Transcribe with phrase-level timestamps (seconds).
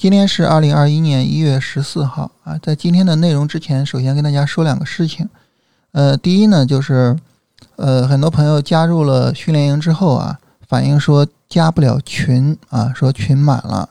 [0.00, 5.28] 今天是二零二一年一月十四号啊，在今天的内容之前，首先跟大家说两个事情。
[5.90, 7.18] 呃，第一呢，就是
[7.74, 10.38] 呃，很多朋友加入了训练营之后啊，
[10.68, 13.88] 反映说加不了群啊，说群满了。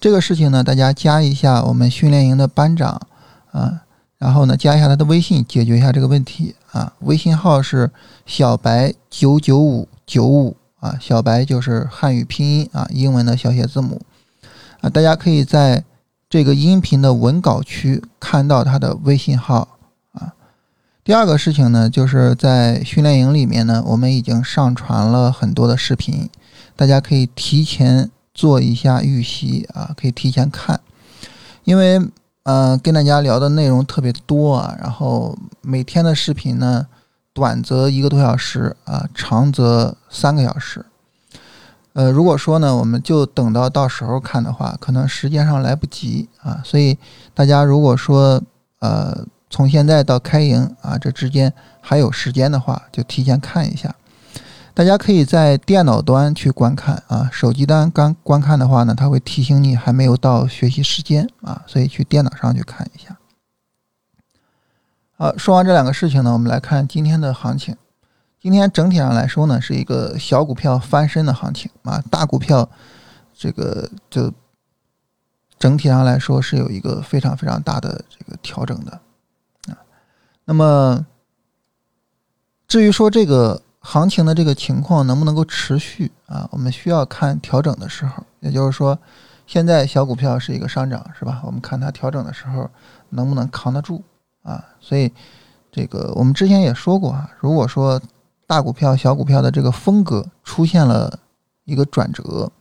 [0.00, 2.98] 这个事情呢，大家加一下我们训练营的班长
[3.50, 3.82] 啊，
[4.16, 6.90] 然后呢，加一下他的微信，解决一下这个问题啊。
[7.00, 7.90] 微信号是
[8.24, 14.00] 小白九九五九五啊，小白就是汉语拼音啊，英文的小写字母。
[14.82, 15.84] 啊，大家可以在
[16.28, 19.78] 这个音频的文稿区看到他的微信号
[20.12, 20.34] 啊。
[21.04, 26.28] 第二个事情呢，就是在训练营里面呢，我们已经上传了很多的视频，
[26.74, 30.80] 大家可以提前做一下预习啊，可以提前看，
[31.64, 32.00] 因为
[32.42, 36.88] 呃，跟大家聊的内容特别多啊，然后每天的视频呢，
[37.32, 40.84] 短则一个多小时啊，长则三个小时。
[41.94, 46.60] 呃，如果说呢，我们就等到到时候看的话，可能时间上来不及啊。
[46.64, 46.96] 所以
[47.34, 48.42] 大家如果说
[48.78, 53.94] 呃从现在到开营啊这之间还有时间的话，就提前看一下。
[54.74, 63.18] 大家可以在电脑端去观看啊，手机端刚观看的话呢，它会提醒你还没有到学习时间啊，所以去电脑上去看一下。
[65.18, 67.76] 好，说完这两个事情呢，我们来看今天的行情。
[68.42, 72.68] 今天整体上来说呢，是一个小股票翻身的行情啊，大股票
[73.32, 74.32] 这个就
[75.60, 79.00] 整体上来说是有一个非常非常大的这个调整的
[79.68, 79.78] 啊。
[80.44, 81.06] 那么
[82.66, 88.98] 至于说这个行情的这个情况能不能够持续啊，我们需要看调整的时候，也就是说
[89.46, 91.40] 现在小股票是一个上涨是吧？
[91.44, 92.68] 我们看它调整的时候
[93.10, 94.02] 能不能扛得住
[94.42, 94.64] 啊？
[94.80, 95.12] 所以
[95.70, 98.02] 这个我们之前也说过啊，如果说
[98.52, 101.18] 大股票、小股票的这个风格出现了
[101.64, 102.52] 一个转折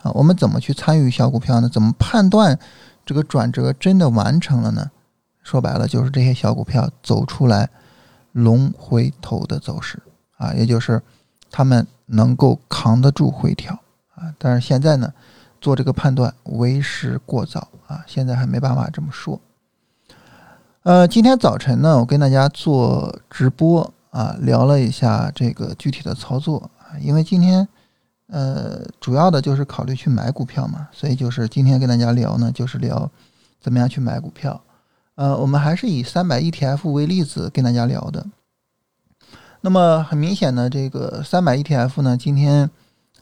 [0.00, 1.68] 啊，我们怎么去参与小股票呢？
[1.68, 2.56] 怎么判断
[3.04, 4.88] 这个转折真的完成了呢？
[5.42, 7.68] 说白了就是这些小股票走出来
[8.30, 10.00] 龙回头的走势
[10.36, 11.02] 啊，也就是
[11.50, 13.76] 他们能够扛得住回调
[14.14, 14.32] 啊。
[14.38, 15.12] 但是现在呢，
[15.60, 19.40] 做这个判断为时过早啊，现在还没办法这么说。
[20.84, 23.92] 呃，今天早晨呢，我跟大家做直播。
[24.12, 27.66] 啊，聊了一下这个具体的操作啊，因为今天，
[28.26, 33.10] 呃，主要的就是考虑去买股票嘛，所以就是今天跟大家聊呢，就是聊
[33.58, 34.60] 怎么样去买股票。
[35.14, 38.26] 呃，我们还是以三百 ETF 为例子跟大家聊的。
[39.62, 42.68] 那么很明显呢，这个三百 ETF 呢，今天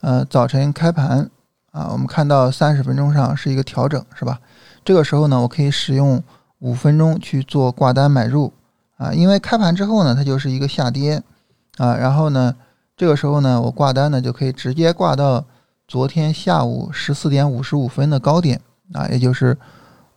[0.00, 1.30] 呃早晨开盘
[1.70, 4.40] 啊，我们看到三十分钟上是一个调整，是吧？
[4.84, 6.20] 这个时候呢，我可以使用
[6.58, 8.52] 五分钟去做挂单买入。
[9.00, 11.22] 啊，因为开盘之后呢，它就是一个下跌，
[11.78, 12.54] 啊，然后呢，
[12.94, 15.42] 这个时候呢，我挂单呢就可以直接挂到
[15.88, 18.60] 昨天下午十四点五十五分的高点，
[18.92, 19.56] 啊，也就是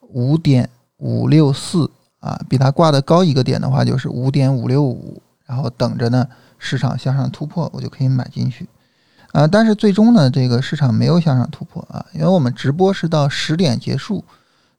[0.01, 1.89] 五点五六四，
[2.19, 6.27] 啊，比它挂的高一个点的话就是五点五六五，然后等着呢
[6.57, 8.67] 市场向上突破，我就可以买进去，
[9.31, 14.25] 啊，但是最终呢，这个市场没有向上突破啊，因为我们直播是到十点结束，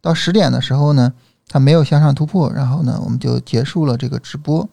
[0.03, 1.15] 到十点的时候呢。
[1.49, 4.69] 它没有向上突破，然后呢，我们就结束了这个直播。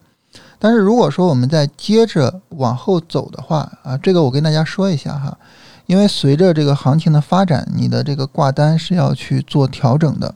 [0.58, 5.38] 但是如果说我们再接着往后走的话啊，这个我跟大家说一下哈，
[5.86, 10.34] 因为随着这个行情的发展，你的这个挂单是要去做调整的。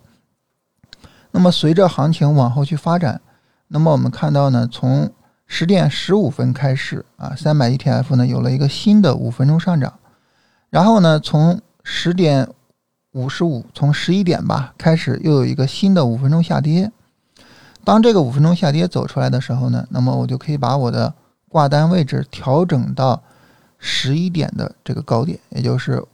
[1.31, 3.21] 那么随着行情往后去发展，
[3.69, 5.11] 那么我们看到呢，从
[5.47, 9.95] 十点十五分开始啊，三百 ETF 呢有了一个新的五分钟上涨，
[10.71, 12.49] 然后呢，从十点。
[13.16, 16.93] 五十五，从十一点吧开始，又有一个新的五分钟下跌。
[17.82, 21.15] 当这个五分钟下跌走出来的时候呢，那么我就可以把我的
[21.49, 23.22] 挂单位置调整到
[23.78, 26.05] 十一点的这个高点，也就是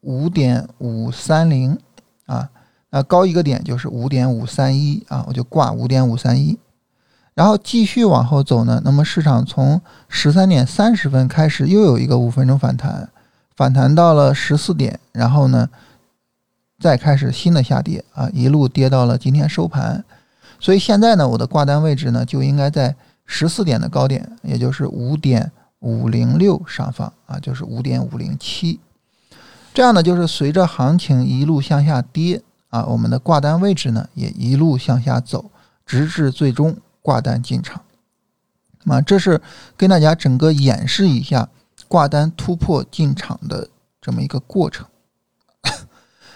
[0.00, 1.78] 五点五三零
[2.24, 2.48] 啊。
[2.88, 6.58] 那高一个点就是五点五三一啊，我就挂五点五三一。
[7.34, 9.78] 然后继续往后走呢，那么市场从
[10.08, 13.10] 十三点三十分开始又有一个五分钟反弹，
[13.54, 15.68] 反弹到了十四点，然后呢。
[16.84, 20.04] 再开始新的下跌啊，一路跌到了今天收盘，
[20.60, 22.94] 所以现在呢，我的挂单位置呢就应该在
[23.24, 28.78] 十四点的高点，也就是五点五零六上方啊，就是五点五零七。
[29.72, 35.50] 这样呢，就是随着行情一路向下跌啊，我们的挂单位置呢也一路向下走，
[35.86, 37.80] 直至最终挂单进场。
[38.82, 39.40] 那么，这是
[39.74, 41.48] 跟大家整个演示一下
[41.88, 43.70] 挂单突破进场的
[44.02, 44.84] 这么一个过程。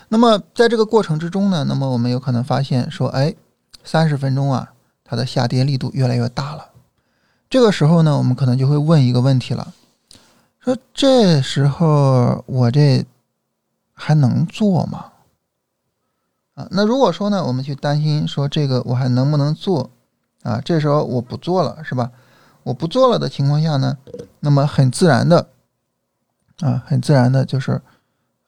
[0.09, 3.35] 那么在这个过程之中呢，那么我们有可能发现说，哎，
[3.85, 4.73] 三十分钟啊，
[5.05, 6.71] 它的下跌力度越来越大了。
[7.51, 9.73] 这个时候呢，我们可能就会问一个问题了，
[10.61, 13.05] 说这时候我这
[13.95, 15.13] 还能做吗？
[16.55, 16.69] 啊。
[16.71, 19.91] 那如果说呢，我们去担心说这个我还能不能做
[20.43, 20.61] 啊？
[20.65, 22.11] 这时候我不做了，是吧？
[22.65, 23.97] 我不做了的情况下呢，
[24.41, 25.49] 那么很自然的
[26.61, 27.81] 啊，很自然的就是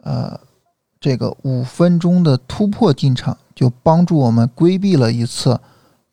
[0.02, 0.38] 呃，
[1.00, 5.58] 这个五分钟的突破进场就帮助我们规避了一次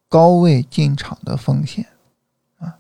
[0.08, 1.86] 高位进场的风险
[2.58, 2.74] 啊。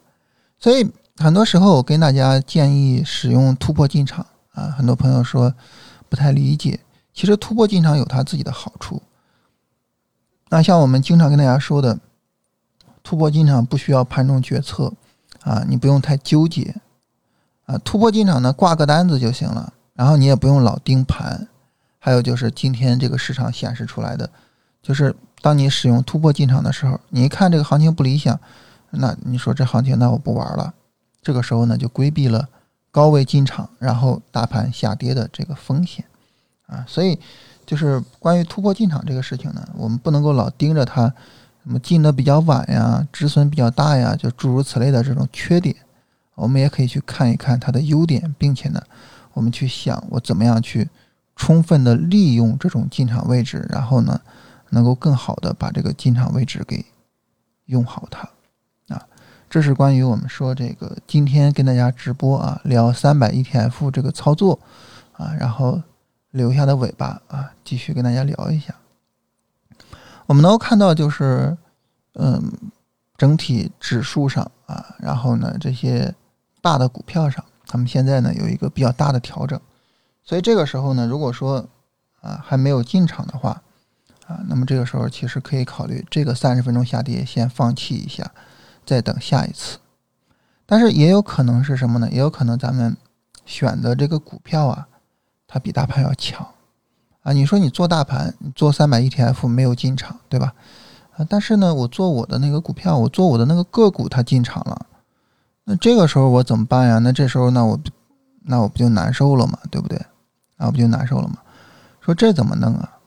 [0.57, 5.54] 所以很多时候我跟大家建议使用突破进场啊，很多朋友说
[6.07, 6.80] 不太理解。
[7.13, 9.01] 其实突破进场有它自己的好处。
[10.50, 12.00] 那像我们经常跟大家说的，
[13.03, 14.94] 突破进场不需要盘中决策
[15.42, 16.74] 啊，你不用太纠结
[17.65, 17.77] 啊。
[17.80, 21.50] 突破进场呢，挂个单子就行了，然后你也不用老盯盘。
[22.07, 24.30] 还有就是今天这个市场显示出来的，
[24.81, 28.39] 就是当你使用突破进场的时候，你一看这个行情不理想，
[28.92, 30.74] 那你说这行情那我不玩了。
[31.21, 32.48] 这个时候呢，就规避了
[32.92, 36.06] 高位进场，然后大盘下跌的这个风险。
[36.68, 37.19] 啊，所以
[37.65, 41.13] 就是关于突破进场这个事情呢，我们不能够老盯着它，
[41.65, 45.75] 什么进的比较晚呀，止损比较大呀，就诸如此类的这种缺点，
[46.36, 48.81] 我们也可以去看一看它的优点，并且呢，
[49.33, 50.88] 我们去想我怎么样去
[51.38, 54.19] 充分的利用这种进场位置，然后呢，
[54.72, 56.84] 能够更好的把这个进场位置给
[57.68, 58.28] 用好它。
[58.94, 59.07] 啊，
[59.50, 64.60] 这是关于我们说这个今天跟大家直播啊，聊三百 ETF 这个操作
[65.13, 65.81] 啊，然后。
[66.31, 68.75] 留下的尾巴啊，继续跟大家聊一下。
[70.28, 71.57] 我们能够看到，就是
[72.13, 72.51] 嗯，
[73.18, 76.13] 整体指数上啊，然后呢，这些
[76.62, 79.60] 大的股票上，他们现在呢有一个比较大的调整。
[80.27, 81.65] 所以这个时候呢，如果说
[82.19, 83.62] 啊还没有进场的话
[84.27, 88.29] 啊，那么这个时候其实可以考虑这个三十分钟下跌先放弃一下，
[88.85, 89.77] 再等下一次。
[90.65, 92.09] 但是也有可能是什么呢？
[92.12, 92.97] 也有可能咱们
[93.45, 94.89] 选的这个股票啊。
[95.50, 96.45] 它比大盘要强
[97.21, 97.31] 啊！
[97.31, 100.53] 你说你做大盘，你做三百 ETF 没有进场，对吧？
[101.15, 104.85] 啊，但是呢，我做我的那个股票，我做我的那个个股，它进场了。
[105.63, 107.00] 那这个时候我怎么办呀？
[107.00, 107.79] 那这时候那我
[108.44, 109.57] 那我不就难受了吗？
[109.71, 109.97] 对不对？
[110.57, 111.38] 那我不就难受了吗？
[112.01, 113.00] 说这怎么弄啊？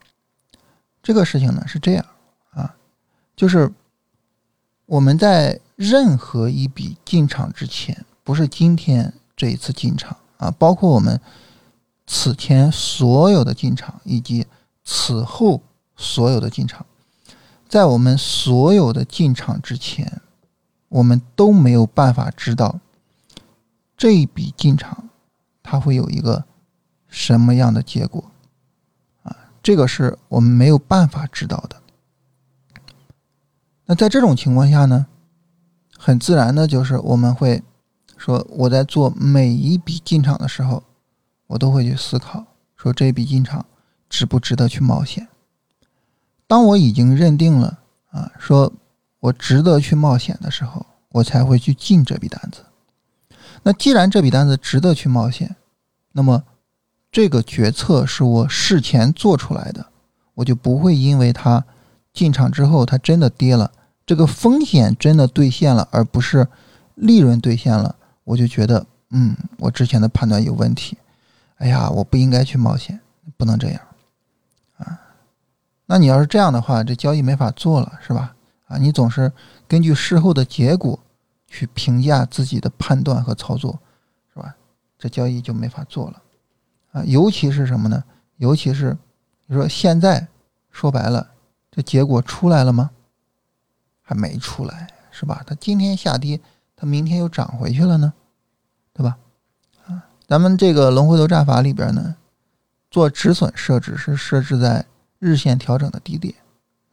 [1.03, 2.05] 这个事情呢是这样
[2.51, 2.75] 啊，
[3.35, 3.71] 就是
[4.85, 11.21] 我们在任何一笔进场之前，不是今天这一次进场啊，包括我们。
[12.13, 14.45] 此前所有的进场，以及
[14.83, 15.61] 此后
[15.95, 16.85] 所有的进场，
[17.69, 20.21] 在我们所有的进场之前，
[20.89, 22.81] 我们都没有办法知道
[23.95, 25.07] 这一笔进场
[25.63, 26.43] 它会有一个
[27.11, 28.31] 什么样的结果
[29.21, 29.37] 啊？
[29.61, 31.75] 这个是我们没有办法知道的。
[33.85, 35.05] 那在这种情况下呢，
[35.95, 37.61] 很自然的就是我们会
[38.17, 40.81] 说，我在做每一笔进场的时候。
[41.51, 42.45] 我都会去思考，
[42.77, 43.65] 说这笔进场
[44.07, 45.27] 值不值得去冒险。
[46.47, 47.79] 当我已经认定了
[48.09, 48.71] 啊，说
[49.19, 52.63] 我值得去冒险的时候，我才会去进这笔单子。
[53.63, 55.57] 那既然这笔单子值得去冒险，
[56.13, 56.41] 那么
[57.11, 59.87] 这个决策是我事前做出来的，
[60.35, 61.65] 我就不会因为它
[62.13, 63.69] 进场之后它真的跌了，
[64.05, 66.47] 这个风险真的兑现了，而不是
[66.95, 70.97] 利润兑现了，我就觉得嗯，我之前的判断有问题。
[71.57, 72.99] 哎呀，我不应该去冒险，
[73.37, 73.81] 不能这样，
[74.77, 74.99] 啊，
[75.85, 78.33] 那你要是这样的话，这交易没法做了，是吧？
[78.67, 79.31] 啊，你总是
[79.67, 80.97] 根据事后的结果
[81.45, 83.77] 去评价自己的判断和操作，
[84.33, 84.55] 是吧？
[84.97, 86.21] 这交易就没法做了，
[86.91, 88.03] 啊，尤其是什么呢？
[88.37, 88.97] 尤其是
[89.45, 90.27] 你说现在
[90.71, 91.29] 说白了，
[91.71, 92.89] 这结果出来了吗？
[94.01, 95.43] 还没出来，是吧？
[95.45, 96.39] 它今天下跌，
[96.75, 98.13] 它明天又涨回去了呢，
[98.93, 99.17] 对吧？
[99.87, 102.15] 啊咱们这个龙回头战法里边呢，
[102.89, 104.85] 做止损设置是设置在
[105.19, 106.33] 日线调整的低点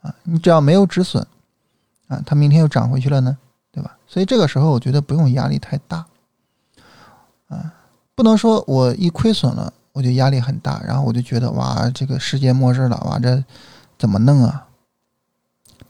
[0.01, 1.25] 啊，你只要没有止损
[2.07, 3.37] 啊，它明天又涨回去了呢，
[3.71, 3.97] 对吧？
[4.07, 6.05] 所以这个时候我觉得不用压力太大
[7.47, 7.73] 啊，
[8.15, 13.43] 不能说我一亏损了我就压力很大，然后我就觉得哇，这个世界末日了，哇，这
[13.97, 14.65] 怎么弄啊？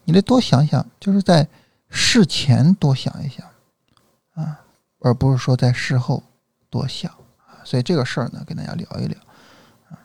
[0.05, 1.47] 你得多想想，就是在
[1.89, 3.45] 事前多想一想
[4.33, 4.61] 啊，
[4.97, 6.23] 而不是说在事后
[6.71, 7.61] 多想啊。
[7.63, 9.15] 所以这个事儿呢，跟大家聊一聊
[9.91, 10.01] 啊。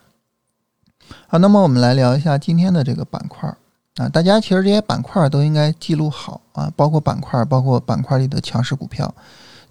[1.26, 3.48] 好，那么我们来聊一下今天的这个板块
[3.96, 4.06] 啊。
[4.10, 9.14] 大家其实这些板块都应该记录好啊，包括板块，包括板块里的强势股票，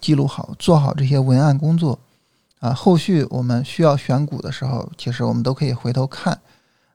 [0.02, 2.00] 记录好，做好这些文案工作
[2.64, 2.74] 啊。
[2.74, 6.40] 后续我们需要选股的时候，其实我们都可以回头看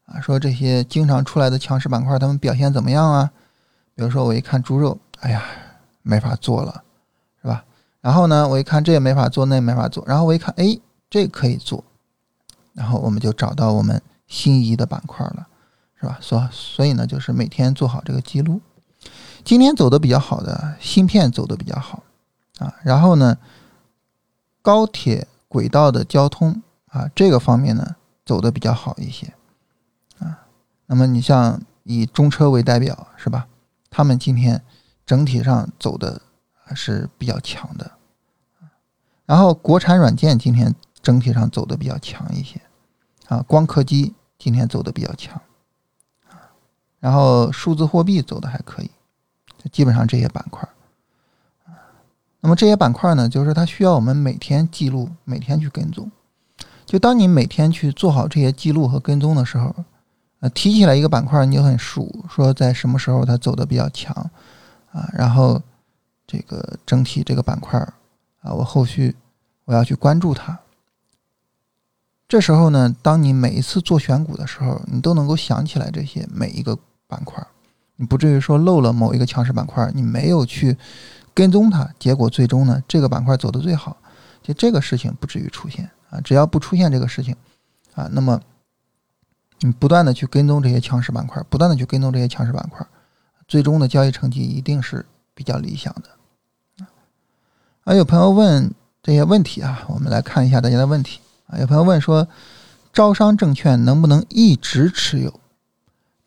[0.06, 3.30] 啊，说这些经常出来的强势板块，他们表现怎么样啊？
[3.94, 5.44] 比如说我一看猪肉，哎呀，
[6.00, 6.82] 没法做了，
[7.42, 7.64] 是吧？
[8.00, 10.78] 然后呢，我一看这也没法做，那也没法做，然后我一看，哎。
[11.10, 11.82] 这可以做，
[12.74, 15.48] 然后我们就找到我们心仪的板块了，
[15.98, 16.18] 是吧？
[16.20, 18.60] 所所以呢，就是每天做好这个记录。
[19.42, 22.02] 今天走的比较好的芯片走的比较好
[22.58, 23.38] 啊，然后呢，
[24.60, 29.32] 高铁轨道的交通啊这个方面呢走的比较好一些
[30.18, 30.46] 啊。
[30.86, 33.48] 那么你像以中车为代表是吧？
[33.90, 34.62] 他们今天
[35.04, 36.20] 整体上走的
[36.62, 37.90] 还是比较强的。
[39.24, 42.60] 然后国产软件今天整体上走的比较强一些
[43.26, 45.40] 啊，光刻机今天走的比较强
[46.28, 46.52] 啊，
[47.00, 48.90] 然后数字货币走的还可以。
[49.72, 50.66] 基本上这些板块
[52.40, 56.10] 那么这些板块呢，就是它需要我们每天记录，每天去跟踪。
[56.86, 59.74] 就当你每天去做好这些记录和跟踪的时候，
[60.40, 64.14] 呃，提起来一个板块，你就很熟，说在什么时候它走的比较强
[64.92, 65.60] 啊，然后
[66.26, 67.78] 这个整体这个板块
[68.40, 69.14] 啊，我后续
[69.64, 70.58] 我要去关注它。
[72.28, 77.44] 这时候呢，当你每一次做选股的时候，你都能够想起来这些每一个板块。
[77.96, 80.76] 你不至于说漏了某一个强势板块，你没有去
[81.38, 83.96] 跟踪它，结果最终呢，这个板块走的最好，
[84.42, 86.20] 就这个事情不至于出现啊。
[86.20, 87.36] 只要不出现这个事情
[87.94, 88.40] 啊，那么
[89.60, 92.84] 你不断的去跟踪这些强势板块，不断的去跟踪这些强势板块，
[93.46, 96.86] 最终的交易成绩一定是比较理想的。
[97.84, 101.56] 啊，有朋友问这些问题啊，我们来看一下大家的问题啊。
[101.60, 102.26] 有朋友问说，
[102.92, 105.38] 招商证券能不能一直持有？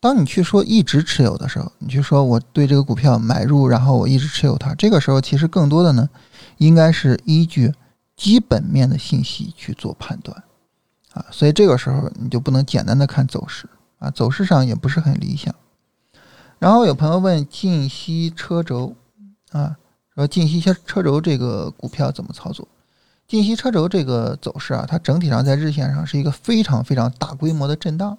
[0.02, 6.10] 当你去说一直持有的时候，你去说我对这个股票买入，然后我一直持有它，这个时候其实更多的呢，
[6.58, 7.72] 应该是依据
[8.16, 10.42] 基本面的信息去做判断
[11.12, 13.68] 啊，所以这个时候你就不能简单的看走势
[14.00, 15.54] 啊，走势上也不是很理想。
[16.58, 18.96] 然后有朋友问晋西车轴
[19.52, 19.76] 啊，
[20.16, 22.66] 说晋西车车轴这个股票怎么操作？
[23.28, 28.18] 晋西车轴这个走势啊，它整体上在日线上是一个非常非常大规模的震荡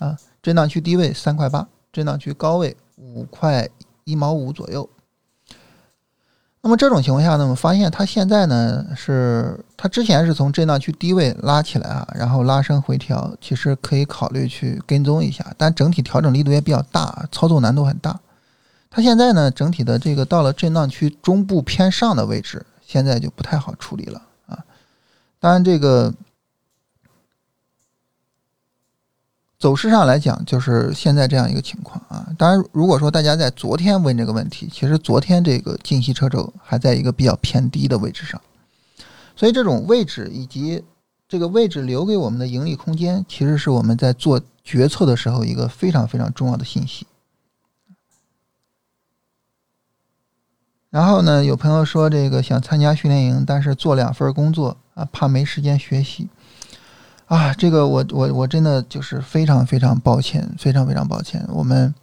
[0.00, 0.18] 啊。
[0.44, 3.66] 震荡区低位三块八，震荡区高位五块
[4.04, 4.86] 一毛五左右。
[6.60, 18.20] 那么这种情况下呢，我们发现它现在呢是它之前是从震荡区低位拉起来啊，然后拉升回调，其实可以考虑去跟踪一下，但整体调整力度也比较大，操作难度很大。
[18.90, 24.58] 它现在呢整体的这个到了震荡区中部偏上的位置，现在就不太好处理了啊。
[25.40, 26.12] 当然这个。
[29.64, 32.28] 走势上来讲，就是现在这样一个情况啊。
[32.36, 38.38] 当然，如果说大家在昨天问这个问题，其实昨天这个近期车轴还在一个比较偏低的位置上，
[39.34, 40.84] 所以这种位置以及
[41.26, 47.06] 这个位置留给我们的盈利空间，其实是我们在做决策的时候一个非常非常重要的信息。
[50.90, 56.28] 然后呢，有朋友说这个想参加训练营，但是做两份工作啊，怕没时间学习。
[57.26, 61.44] 啊，这个我我我真的就是非常非常抱歉，非常非常抱歉。
[61.48, 61.94] 我们，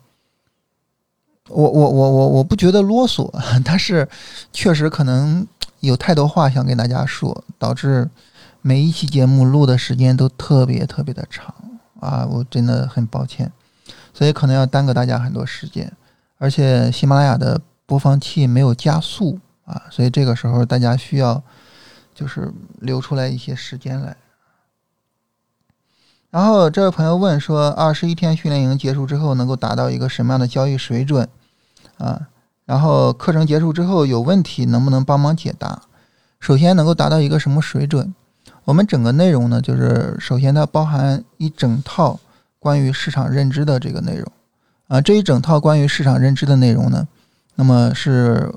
[1.47, 3.29] 我我我我我不觉得啰嗦，
[3.63, 4.07] 但是
[4.51, 5.45] 确实可能
[5.81, 8.09] 有太多话想跟大家说，导致
[8.61, 11.53] 每一期节目录的时间都特别特别的长
[11.99, 13.51] 啊，我真的很抱歉，
[14.13, 15.91] 所以可能要耽搁大家很多时间，
[16.39, 21.41] 而且喜马拉雅的播放器没有加速啊，所以这个时候大家需要
[22.15, 24.17] 就是留出来一些时间来。
[26.31, 31.27] 然后这位朋友问说：“二十一天训练营结束之后，能够达到一个什么样的交易水准？
[31.97, 32.29] 啊，
[32.65, 35.81] 然后课程结束之后有问题能不能帮忙解答？
[36.39, 38.15] 首先能够达到一个什么水准？
[38.63, 42.17] 我们整个内容呢，就是首先它包含一整套
[42.59, 44.25] 关于市场认知的这个内容，
[44.87, 47.05] 啊，这一整套关于市场认知的内容呢，
[47.55, 48.49] 那么是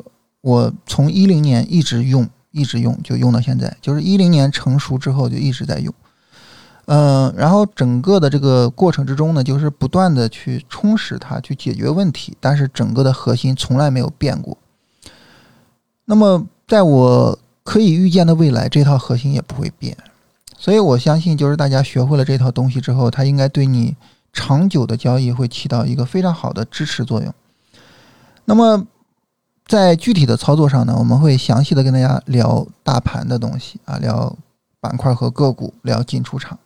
[0.43, 5.93] 我从一零年一直用，一直用就用到现在，就是一零年成熟之后就一直在用。”
[6.87, 14.59] 嗯，然后整个的这个过程之中呢，就是不断的去充实它，去解决问题，但是整个的核心从来没有变过。
[16.05, 19.97] 那么，在我可以预见的未来，这套核心也不会变。
[20.59, 23.97] 所以我相信，就是大家学会了这套东西之后，它应该对你
[24.33, 27.33] 长久的交易会起到一个非常好的支持作用。
[28.45, 28.87] 那么，
[29.67, 34.37] 在具体的操作上呢，我们会详细的跟大家聊大盘的东西啊，聊
[34.81, 36.59] 板块和个股，聊进出场。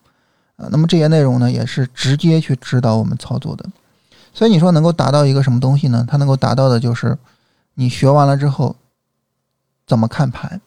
[0.58, 3.64] 啊，那么这些内容呢，也是直接去指导我们操作的，
[4.34, 6.04] 所以你说能够达到一个什么东西呢？
[6.08, 7.16] 它能够达到的就是，
[7.74, 8.74] 你学完了之后，
[9.86, 10.60] 怎么看盘，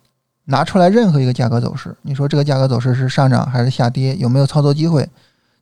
[0.46, 5.10] 拿出来任何一个价格走势，你说这个价格走势是上涨还是下跌，有没有操作机会，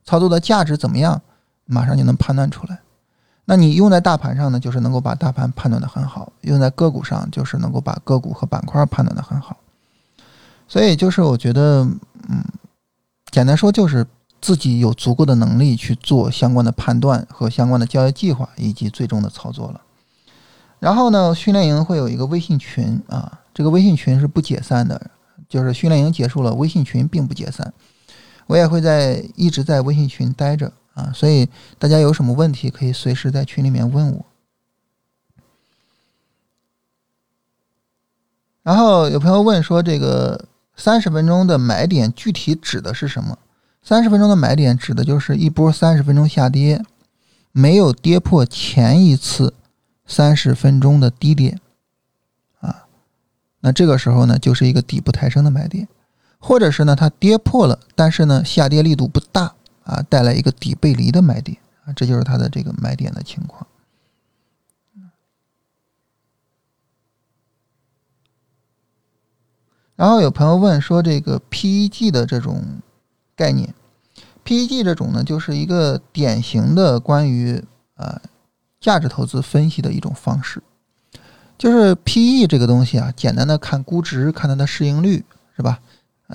[0.06, 1.20] 操作的价值怎么样，
[1.66, 2.78] 马上就能判断出来。
[3.46, 9.58] 那你用在大盘上呢，就是能够把大盘判断的很好；用在个股上，就是能够把个股和板块判断的很好。
[10.68, 11.84] 所以就是我觉得，
[12.30, 12.44] 嗯。
[13.32, 14.04] 简单说就是
[14.41, 19.81] 自己有足够的能力去做相关的判断和相关的交易计划以及最终的操作了。
[20.79, 25.12] 然后呢，训练营会有一个微信群啊，这个微信群是不解散的，
[25.50, 27.74] 就是训练营结束了，微信群并不解散。
[28.48, 34.25] 我也会在一直在微信群待着啊，所以大家有什么问题可以随时在群里面问我。
[38.63, 43.38] 然后有朋友问说，这个三十分钟的买点具体指的是什么？
[43.89, 46.79] 三十分钟的买点指的就是一波三十分钟下跌，
[47.51, 49.55] 没有跌破前一次。
[50.05, 51.60] 三十分钟的低点，
[52.60, 52.86] 啊，
[53.62, 55.88] 那这个时候呢，就是一个底部抬升的买点，
[56.38, 63.65] 或者是呢，它跌破了，但是呢，下跌力度不大啊，带来一个底背离的买点啊，这就是它的这个买点的情况。
[69.96, 72.63] 然后有朋友问说，这个 PEG 的这种
[73.36, 73.74] 概念
[74.50, 77.63] ，PEG 这种呢，就是一个典型的关于
[77.96, 78.20] 啊。
[78.82, 80.63] 价值投资分析的一种方式，
[81.58, 85.79] 就是 P/E 这个东西啊，简单的看估值，看它的市盈率，是吧？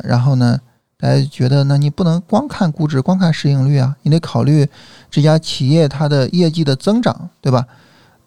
[0.02, 0.61] 然后呢，
[0.99, 4.68] 大家觉得，那你不能光看估值，光看市盈率啊，你得考虑
[5.11, 7.66] 这家企业它的业绩的增长，对吧？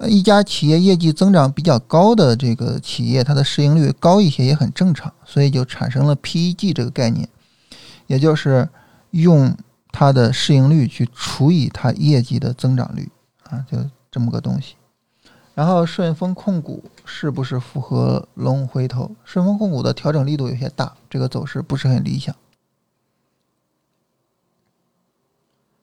[0.07, 7.29] 一家企业业绩增长比较高的这个企业，它的市盈率高一些也很正常，所以就产生了 PEG 这个概念，
[8.07, 8.67] 也就是
[9.11, 9.55] 用
[9.97, 13.09] 它的市盈率去除以它业绩的增长率
[13.49, 13.77] 啊，就。
[14.09, 14.75] 这么个东西，
[15.53, 19.11] 然后顺丰控股是不是符合龙回头？
[19.25, 22.33] 顺丰控股的调整力度有些大，这个走势不是很理想。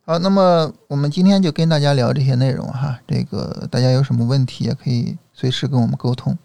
[0.05, 6.37] 好，那么我们今天就跟大家聊这些内容哈，这个大家有什么问题也可以随时跟我们沟通。